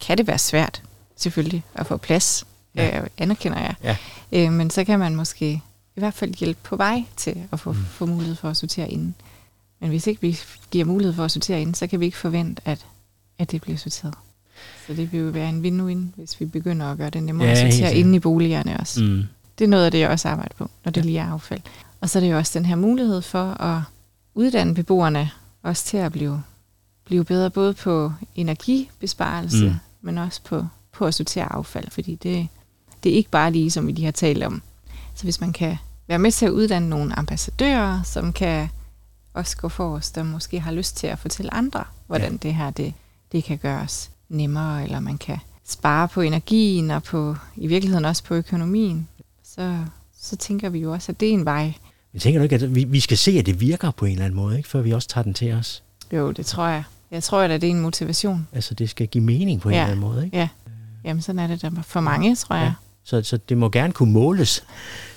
[0.00, 0.82] kan det være svært,
[1.16, 2.46] selvfølgelig, at få plads.
[2.76, 3.00] Ja.
[3.00, 3.74] Øh, anerkender jeg.
[3.82, 3.96] Ja.
[4.32, 5.62] Øh, men så kan man måske
[5.96, 7.84] i hvert fald hjælpe på vej til at få, mm.
[7.84, 9.14] få mulighed for at sortere ind.
[9.80, 10.38] Men hvis ikke vi
[10.70, 12.86] giver mulighed for at sortere ind, så kan vi ikke forvente, at,
[13.38, 14.14] at det bliver sorteret.
[14.86, 17.66] Så det vil jo være en win-win, hvis vi begynder at gøre det nemmere ja,
[17.66, 19.02] at sortere inde i boligerne også.
[19.02, 19.22] Mm.
[19.58, 21.06] Det er noget af det, jeg også arbejder på, når det ja.
[21.06, 21.60] lige er affald.
[22.04, 23.82] Og så er det jo også den her mulighed for at
[24.34, 25.30] uddanne beboerne
[25.62, 26.42] også til at blive,
[27.04, 29.74] blive bedre både på energibesparelse, mm.
[30.00, 32.48] men også på, på at sortere affald, fordi det,
[33.02, 34.62] det er ikke bare lige, som vi lige har talt om.
[35.14, 38.68] Så hvis man kan være med til at uddanne nogle ambassadører, som kan
[39.34, 42.38] også gå for os, der måske har lyst til at fortælle andre, hvordan ja.
[42.42, 42.94] det her det,
[43.32, 48.24] det kan gøres nemmere, eller man kan spare på energien og på i virkeligheden også
[48.24, 49.08] på økonomien
[49.44, 49.78] så,
[50.20, 51.74] så tænker vi jo også, at det er en vej.
[52.14, 54.24] Men tænker du ikke, at vi, vi skal se, at det virker på en eller
[54.24, 54.68] anden måde, ikke?
[54.68, 55.82] før vi også tager den til os?
[56.12, 56.82] Jo, det tror jeg.
[57.10, 58.48] Jeg tror, at det er en motivation.
[58.52, 60.36] Altså, det skal give mening på en eller anden måde, ikke?
[60.36, 60.48] Ja.
[61.04, 62.64] Jamen, sådan er det der for mange, tror jeg.
[62.64, 62.72] Ja.
[63.04, 64.64] Så, så det må gerne kunne måles.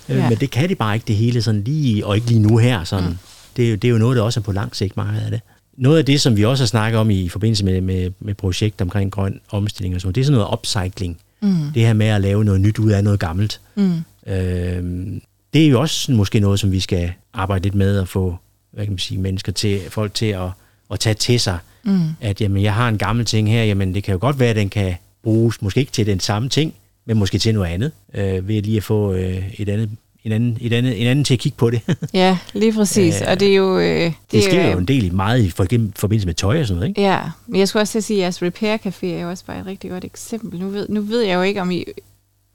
[0.08, 0.28] Øh, ja.
[0.28, 2.84] Men det kan det bare ikke det hele sådan lige, og ikke lige nu her.
[2.84, 3.08] Sådan.
[3.08, 3.18] Mm.
[3.56, 5.30] Det, er jo, det er jo noget, der også er på lang sigt meget af
[5.30, 5.40] det.
[5.76, 8.80] Noget af det, som vi også har snakket om i forbindelse med, med, med projekt
[8.80, 11.18] omkring grøn omstilling og sådan det er sådan noget upcycling.
[11.40, 11.72] Mm.
[11.74, 13.60] Det her med at lave noget nyt ud af noget gammelt.
[13.74, 14.04] Mm.
[14.26, 15.20] Øh,
[15.54, 18.36] det er jo også måske noget, som vi skal arbejde lidt med at få
[18.70, 20.50] hvad kan man sige, mennesker til, folk til at,
[20.90, 21.58] at tage til sig.
[21.84, 22.00] Mm.
[22.20, 24.56] At jamen, jeg har en gammel ting her, jamen det kan jo godt være, at
[24.56, 26.74] den kan bruges, måske ikke til den samme ting,
[27.06, 29.90] men måske til noget andet, øh, ved lige at få øh, et andet
[30.24, 31.80] en anden, et andet, en anden til at kigge på det.
[32.12, 33.20] ja, lige præcis.
[33.20, 33.78] og det er jo...
[33.78, 36.66] Øh, det, det sker jo, jo en del i meget i forbindelse med tøj og
[36.66, 37.00] sådan noget, ikke?
[37.00, 39.66] Ja, men jeg skulle også sige, at jeres Repair Café er jo også bare et
[39.66, 40.60] rigtig godt eksempel.
[40.60, 41.84] Nu ved, nu ved jeg jo ikke, om I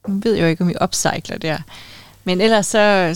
[0.07, 1.57] nu ved jeg jo ikke, om I upcycler der.
[2.23, 3.15] Men ellers så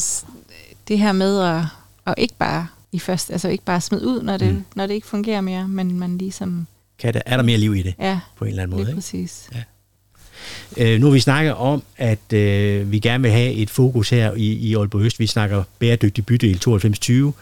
[0.88, 1.64] det her med at,
[2.06, 4.64] at ikke bare i først, altså ikke bare smide ud, når det, mm.
[4.76, 6.68] når det ikke fungerer mere, men man ligesom...
[7.00, 7.94] Kan der, er der mere liv i det?
[8.00, 8.86] Ja, på en eller anden måde.
[8.86, 9.50] Lige præcis.
[9.56, 9.64] Ja.
[10.78, 14.34] Øh, nu har vi snakket om, at øh, vi gerne vil have et fokus her
[14.34, 15.20] i, i Aalborg Øst.
[15.20, 17.34] Vi snakker bæredygtig bydel 9220.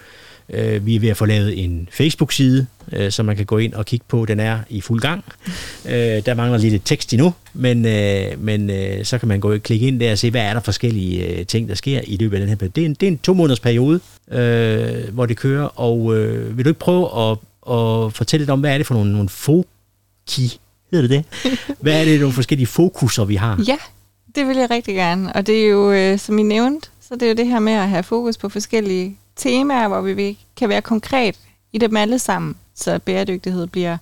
[0.50, 3.74] Øh, vi er ved at få lavet en Facebook-side, øh, som man kan gå ind
[3.74, 4.26] og kigge på.
[4.26, 5.24] Den er i fuld gang.
[5.86, 5.94] Øh,
[6.26, 9.88] der mangler lidt tekst endnu, men, øh, men øh, så kan man gå og klikke
[9.88, 12.40] ind der og se, hvad er der forskellige øh, ting, der sker i løbet af
[12.40, 12.72] den her periode.
[12.76, 14.00] Det er en, det er en to måneders periode,
[14.32, 17.38] øh, hvor det kører, og øh, vil du ikke prøve at,
[17.72, 20.60] at fortælle lidt om, hvad er det for nogle, nogle foki,
[20.92, 21.52] hedder det det?
[21.82, 23.64] Hvad er det nogle forskellige fokuser, vi har?
[23.68, 23.78] Ja,
[24.36, 27.22] det vil jeg rigtig gerne, og det er jo, øh, som I nævnte, så det
[27.22, 30.82] er jo det her med at have fokus på forskellige temaer, hvor vi kan være
[30.82, 31.36] konkret
[31.74, 33.98] i dem alle sammen, så bæredygtighed bliver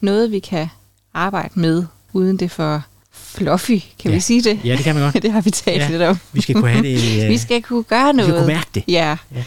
[0.00, 0.68] noget, vi kan
[1.14, 4.14] arbejde med, uden det for fluffy, kan ja.
[4.14, 4.60] vi sige det?
[4.64, 5.22] Ja, det kan man godt.
[5.22, 5.88] det har vi talt ja.
[5.88, 6.18] lidt om.
[6.32, 7.22] vi skal kunne have det.
[7.24, 8.28] Uh, vi skal kunne gøre noget.
[8.28, 8.84] Vi skal kunne mærke det.
[8.88, 9.16] Ja.
[9.34, 9.44] ja.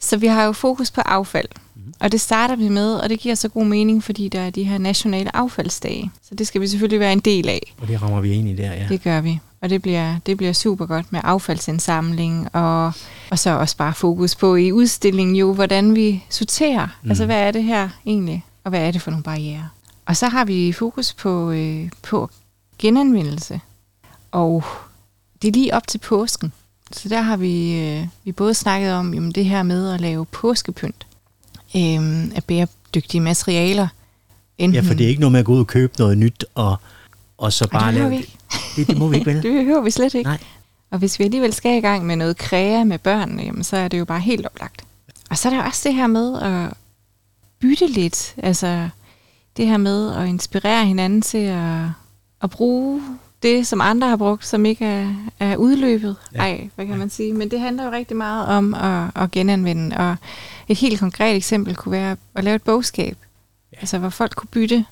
[0.00, 1.48] Så vi har jo fokus på affald.
[1.74, 1.94] Mhm.
[2.00, 4.64] Og det starter vi med, og det giver så god mening, fordi der er de
[4.64, 6.10] her nationale affaldsdage.
[6.28, 7.74] Så det skal vi selvfølgelig være en del af.
[7.80, 8.86] Og det rammer vi ind i der, ja.
[8.88, 9.38] Det gør vi.
[9.62, 12.92] Og det bliver, det bliver super godt med affaldsindsamling, og,
[13.30, 16.86] og så også bare fokus på i udstillingen jo, hvordan vi sorterer.
[17.02, 17.10] Mm.
[17.10, 19.68] Altså, hvad er det her egentlig, og hvad er det for nogle barriere?
[20.06, 22.30] Og så har vi fokus på, øh, på
[22.78, 23.60] genanvendelse.
[24.32, 24.64] Og
[25.42, 26.52] det er lige op til påsken.
[26.92, 30.26] Så der har vi, øh, vi både snakket om jamen, det her med at lave
[30.26, 31.06] påskepynt
[31.76, 33.88] øh, af bæredygtige materialer.
[34.58, 36.44] Enten, Ja, for det er ikke noget med at gå ud og købe noget nyt,
[36.54, 36.76] og,
[37.38, 38.36] og så Og bare det lave ikke.
[38.76, 38.86] Det.
[38.86, 39.42] Det må vi ikke, vel?
[39.42, 40.30] Det behøver vi slet ikke.
[40.30, 40.38] Nej.
[40.90, 43.88] Og hvis vi alligevel skal i gang med noget kræa med børnene, jamen, så er
[43.88, 44.84] det jo bare helt oplagt.
[45.30, 46.72] Og så er der også det her med at
[47.60, 48.34] bytte lidt.
[48.36, 48.88] Altså
[49.56, 51.84] det her med at inspirere hinanden til at,
[52.42, 53.02] at bruge
[53.42, 56.16] det, som andre har brugt, som ikke er, er udløbet.
[56.34, 56.38] Ja.
[56.38, 57.32] Ej, hvad kan man sige?
[57.32, 59.96] Men det handler jo rigtig meget om at, at genanvende.
[59.96, 60.16] Og
[60.68, 63.16] et helt konkret eksempel kunne være at lave et bogskab.
[63.72, 63.76] Ja.
[63.80, 64.84] Altså hvor folk kunne bytte.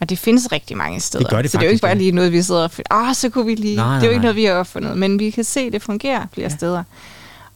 [0.00, 1.24] Og det findes rigtig mange steder.
[1.24, 2.92] Det gør det så det er jo ikke bare lige noget, vi sidder og finder.
[2.92, 3.76] Ah, så kunne vi lige.
[3.76, 4.98] Nej, det er jo ikke noget, vi har opfundet.
[4.98, 6.56] Men vi kan se, det fungerer flere Ja.
[6.56, 6.82] steder.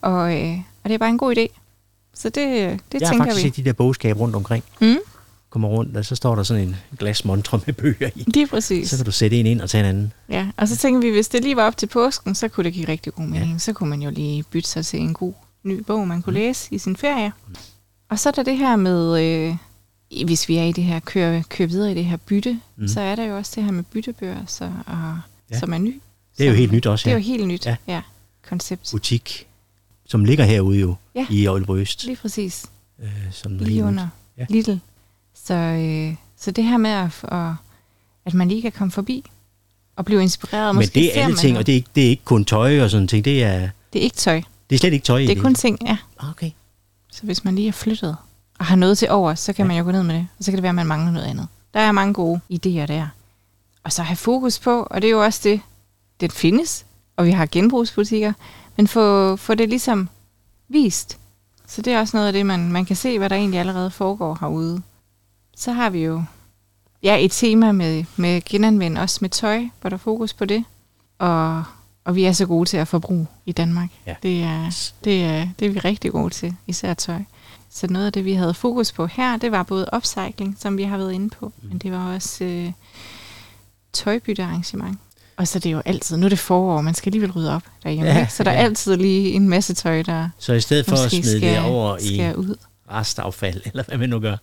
[0.02, 1.46] Og, øh, og det er bare en god idé.
[2.14, 3.48] Så det, det Jeg har tænker faktisk vi.
[3.50, 4.64] set de der bogskab rundt omkring.
[4.80, 4.96] Mm,
[5.50, 8.24] Kommer rundt, og så står der sådan en glasmontre med bøger i.
[8.26, 8.90] lige præcis.
[8.90, 10.12] Så kan du sætte en ind og tage en anden.
[10.28, 12.72] Ja, og så tænker vi, hvis det lige var op til påsken, så kunne det
[12.72, 13.52] give rigtig god mening.
[13.52, 13.58] Ja.
[13.58, 15.32] Så kunne man jo lige bytte sig til en god
[15.64, 16.36] ny bog, man kunne mm.
[16.42, 17.32] læse i sin ferie.
[18.10, 19.56] Og så er der det her med, øh,
[20.24, 22.88] hvis vi er i det her, kører, kører videre i det her bytte, Mm.
[22.88, 25.12] så er der jo også det her med byttebøger, så, og, Ja.
[25.50, 25.58] ja.
[25.58, 26.00] som er ny.
[26.38, 27.22] Det er jo helt nyt også, Det er ja.
[27.22, 27.76] jo helt nyt, Ja.
[27.86, 27.92] ja.
[27.94, 28.02] ja
[28.48, 28.88] koncept.
[28.92, 29.46] Butik,
[30.06, 31.26] som ligger herude jo, Ja.
[31.30, 32.66] i Aalborg Lige præcis.
[33.02, 34.42] Øh, som Lige under Ja.
[34.42, 34.46] ja.
[34.48, 34.76] Lidl.
[35.44, 37.52] Så, øh, så det her med, at, at,
[38.24, 39.24] at man lige kan komme forbi
[39.96, 40.68] og blive inspireret.
[40.68, 42.44] og Men måske det er alle ting, og det er, ikke, det er ikke kun
[42.44, 43.24] tøj og sådan ting.
[43.24, 44.42] Det er, det er ikke tøj.
[44.70, 45.18] det er slet ikke tøj.
[45.18, 45.96] i Det er kun ting, ja.
[46.30, 46.50] Okay.
[47.12, 48.16] Så hvis man lige er flyttet
[48.60, 49.68] og har noget til over, så kan Ja.
[49.68, 50.26] man jo gå ned med det.
[50.38, 51.48] Og så kan det være, at man mangler noget andet.
[51.74, 53.06] Der er mange gode idéer der.
[53.84, 55.60] Og så have fokus på, og det er jo også det,
[56.20, 58.32] den findes, og vi har genbrugsbutikker,
[58.76, 60.08] men få, få det ligesom
[60.68, 61.18] vist.
[61.66, 63.90] Så det er også noget af det, man, man kan se, hvad der egentlig allerede
[63.90, 64.82] foregår herude.
[65.56, 66.22] Så har vi jo
[67.02, 70.64] ja, et tema med, med genanvend, også med tøj, hvor der er fokus på det.
[71.18, 71.64] Og,
[72.04, 73.88] og vi er så gode til at forbruge i Danmark.
[74.06, 74.14] Ja.
[74.22, 77.22] Det, er, det, er, det er vi rigtig gode til, især tøj.
[77.72, 80.82] Så noget af det, vi havde fokus på her, det var både upcycling, som vi
[80.82, 81.68] har været inde på, Mm.
[81.68, 82.72] men det var også øh,
[83.92, 84.98] tøjbyttearrangement.
[85.36, 87.62] Og så er det jo altid, nu er det forår, man skal alligevel rydde op
[87.82, 88.32] derhjemme, Ja, ikke?
[88.32, 88.64] så der er ja.
[88.64, 91.98] altid lige en masse tøj, der Så i stedet for at smide skal, det over
[92.00, 92.56] i ud.
[92.92, 94.36] restaffald, eller hvad man nu gør,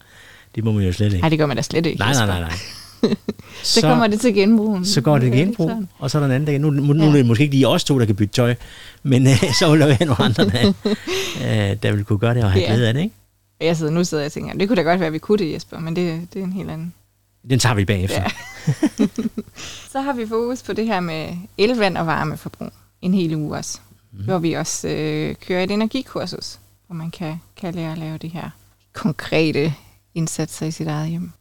[0.56, 1.20] det må man jo slet ikke.
[1.22, 2.00] Nej, det gør man da slet ikke.
[2.00, 2.54] nej, nej, nej, nej.
[3.64, 4.80] Så kommer det til genbrug.
[4.86, 6.60] så går det til genbrug, og så er der en anden dag.
[6.60, 7.10] Nu, nu, nu Ja.
[7.10, 8.56] er det måske ikke lige os to, der kan bytte tøj,
[9.04, 10.68] men øh, så vil der være nogle andre, der,
[11.72, 12.68] øh, der vil kunne gøre det og have Ja.
[12.74, 13.16] glæde af det, ikke?
[13.62, 15.38] Jeg sidder nu sidder jeg og tænker, det kunne da godt være, at vi kunne
[15.38, 16.94] det, Jesper, men det, det er en helt anden.
[17.50, 18.22] Den tager vi bagefter.
[18.22, 18.28] Ja.
[19.92, 22.70] Så har vi fokus på det her med elvand og varmeforbrug
[23.02, 23.80] en hel uge også.
[24.14, 24.24] Mm.
[24.24, 28.28] Hvor vi også øh, kører et energikursus, hvor man kan, kan lære at lave de
[28.28, 28.50] her
[28.94, 29.74] konkrete
[30.16, 31.32] indsatser i sit eget hjem.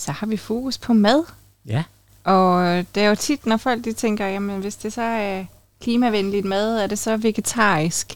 [0.00, 1.22] Så har vi fokus på mad.
[1.66, 1.82] ja.
[2.24, 5.44] Og det er jo tit, når folk de tænker, jamen hvis det så er
[5.80, 8.14] klimavenligt mad, er det så vegetarisk?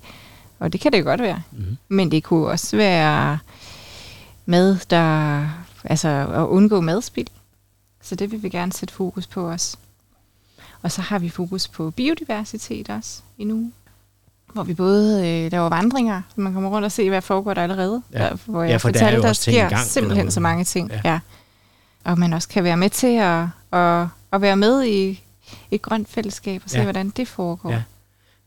[0.59, 1.43] Og det kan det jo godt være.
[1.53, 1.77] Mhm.
[1.89, 3.39] Men det kunne også være
[4.47, 5.47] mad, der...
[5.85, 7.27] Altså at undgå madspild.
[8.03, 9.77] Så det vil vi gerne sætte fokus på også.
[10.83, 13.71] Og så har vi fokus på biodiversitet også i nu.
[14.53, 17.63] Hvor vi både øh, laver vandringer, så man kommer rundt og se, hvad foregår der
[17.63, 18.03] allerede.
[18.13, 18.19] Ja.
[18.19, 20.65] Der, hvor jeg Ja, for der er fortalte, jo der sker gang simpelthen så mange
[20.65, 20.91] ting.
[20.91, 21.01] Ja.
[21.05, 21.19] Ja.
[22.05, 25.21] Og man også kan være med til at, at, at være med i
[25.71, 26.83] et grønt fællesskab og se, Ja.
[26.83, 27.71] hvordan det foregår.
[27.71, 27.83] Ja.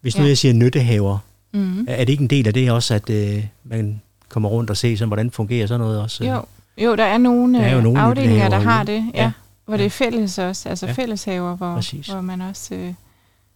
[0.02, 0.30] Hvis nu Ja.
[0.30, 1.18] jeg siger nyttehaver,
[1.54, 1.86] Mm-hmm.
[1.90, 4.98] er det ikke en del af det også, at øh, man kommer rundt og ser,
[4.98, 6.24] sådan, hvordan fungerer sådan noget også?
[6.26, 6.46] Jo,
[6.78, 9.06] jo, der er nogle, Der er jo øh, nogle afdelinger, der har det.
[9.14, 9.32] Ja, Ja.
[9.66, 10.92] Hvor det er fælles også, altså Ja.
[10.92, 10.96] ja.
[11.02, 12.08] fælleshaver, hvor, Præcis.
[12.08, 12.94] hvor man også øh,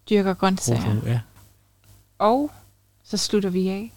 [0.09, 0.95] dyrker grøntsager.
[1.05, 1.19] Ja.
[2.19, 2.51] Og
[3.03, 3.91] så slutter vi af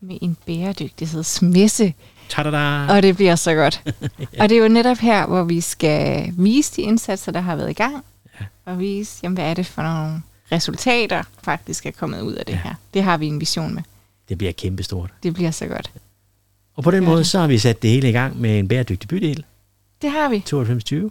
[0.00, 1.94] med en bæredygtighedsmesse,
[2.28, 2.92] Ta-da-da!
[2.96, 3.82] og det bliver så godt.
[4.40, 7.70] Og det er jo netop her, hvor vi skal vise de indsatser, der har været
[7.70, 8.04] i gang,
[8.40, 8.44] Ja.
[8.64, 12.52] og vise, jamen, hvad er det for nogle resultater, faktisk er kommet ud af det
[12.52, 12.58] Ja.
[12.64, 12.74] her.
[12.94, 13.82] Det har vi en vision med.
[14.28, 15.10] Det bliver kæmpestort.
[15.22, 15.90] Det bliver så godt.
[16.76, 17.26] Og på den måde, det.
[17.26, 19.44] så har vi sat det hele i gang med en bæredygtig bydel,
[20.02, 20.36] Det har vi.
[20.36, 21.10] 9220.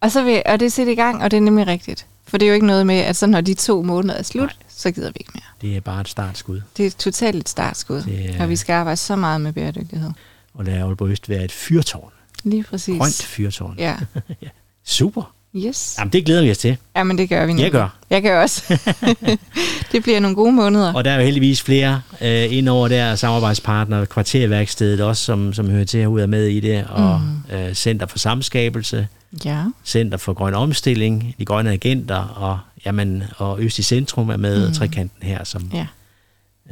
[0.00, 2.06] Og, så vil, og det er sat i gang, og det er nemlig rigtigt.
[2.26, 4.42] For det er jo ikke noget med, at så når de to måneder er slut.
[4.48, 4.52] Nej.
[4.68, 5.42] så gider vi ikke mere.
[5.70, 6.60] Det er bare et startskud.
[6.76, 10.10] Det er totalt et startskud, Det er- og vi skal arbejde så meget med bæredygtighed.
[10.56, 12.12] Og lad Aalborg Øst være et fyrtårn.
[12.44, 12.98] Lige præcis.
[12.98, 13.74] Grønt fyrtårn.
[13.78, 13.96] Ja,
[14.84, 15.32] Super.
[15.56, 15.94] Yes.
[15.98, 16.76] Jamen, det glæder vi os til.
[16.96, 17.62] Jamen, det gør vi nu.
[17.62, 17.96] Jeg gør.
[18.10, 18.78] Jeg gør også.
[19.92, 20.92] det bliver nogle gode måneder.
[20.92, 25.84] Og der er jo heldigvis flere øh, indover der, samarbejdspartnere, kvarterværkstedet også, som, som hører
[25.84, 27.56] til herude er med i det, og mm.
[27.56, 29.08] øh, Center for Samskabelse,
[29.44, 29.64] ja.
[29.84, 34.60] Center for Grøn Omstilling, de grønne agenter, og, jamen, og Øst i Centrum er med,
[34.60, 34.68] mm.
[34.68, 35.86] og trekanten her, som, ja.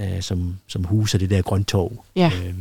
[0.01, 2.05] øh, som, som huser det der grøntog.
[2.17, 2.31] Ja.
[2.47, 2.55] Øh,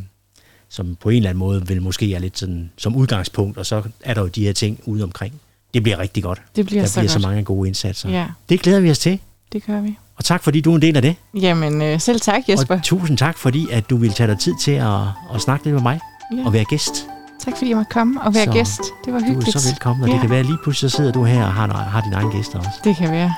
[0.73, 3.81] som på en eller anden måde vil måske er lidt sådan som udgangspunkt, og så
[4.01, 5.33] er der jo de her ting ude omkring.
[5.73, 6.41] Det bliver rigtig godt.
[6.55, 7.21] Det bliver der så bliver godt.
[7.21, 8.09] så mange gode indsatser.
[8.09, 8.25] Ja.
[8.49, 9.19] Det glæder vi os til.
[9.53, 9.97] Det gør vi.
[10.15, 11.15] Og tak fordi du er en del af det.
[11.33, 12.75] Jamen, øh, selv tak Jesper.
[12.75, 14.99] Og tusind tak fordi, at du ville tage dig tid til at,
[15.35, 15.99] at snakke lidt med mig
[16.37, 16.45] Ja.
[16.45, 17.07] og være gæst.
[17.45, 18.81] Tak fordi jeg måtte komme og være Så gæst.
[19.05, 19.55] Det var Du hyggeligt.
[19.55, 20.13] er så velkommen, og ja.
[20.13, 22.59] det kan være lige pludselig, så sidder du her og har, har dine egne gæster
[22.59, 22.69] også.
[22.83, 23.33] Det kan være.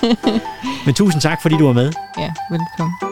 [0.86, 1.92] Men tusind tak fordi du var med.
[2.18, 3.09] Ja, velkommen.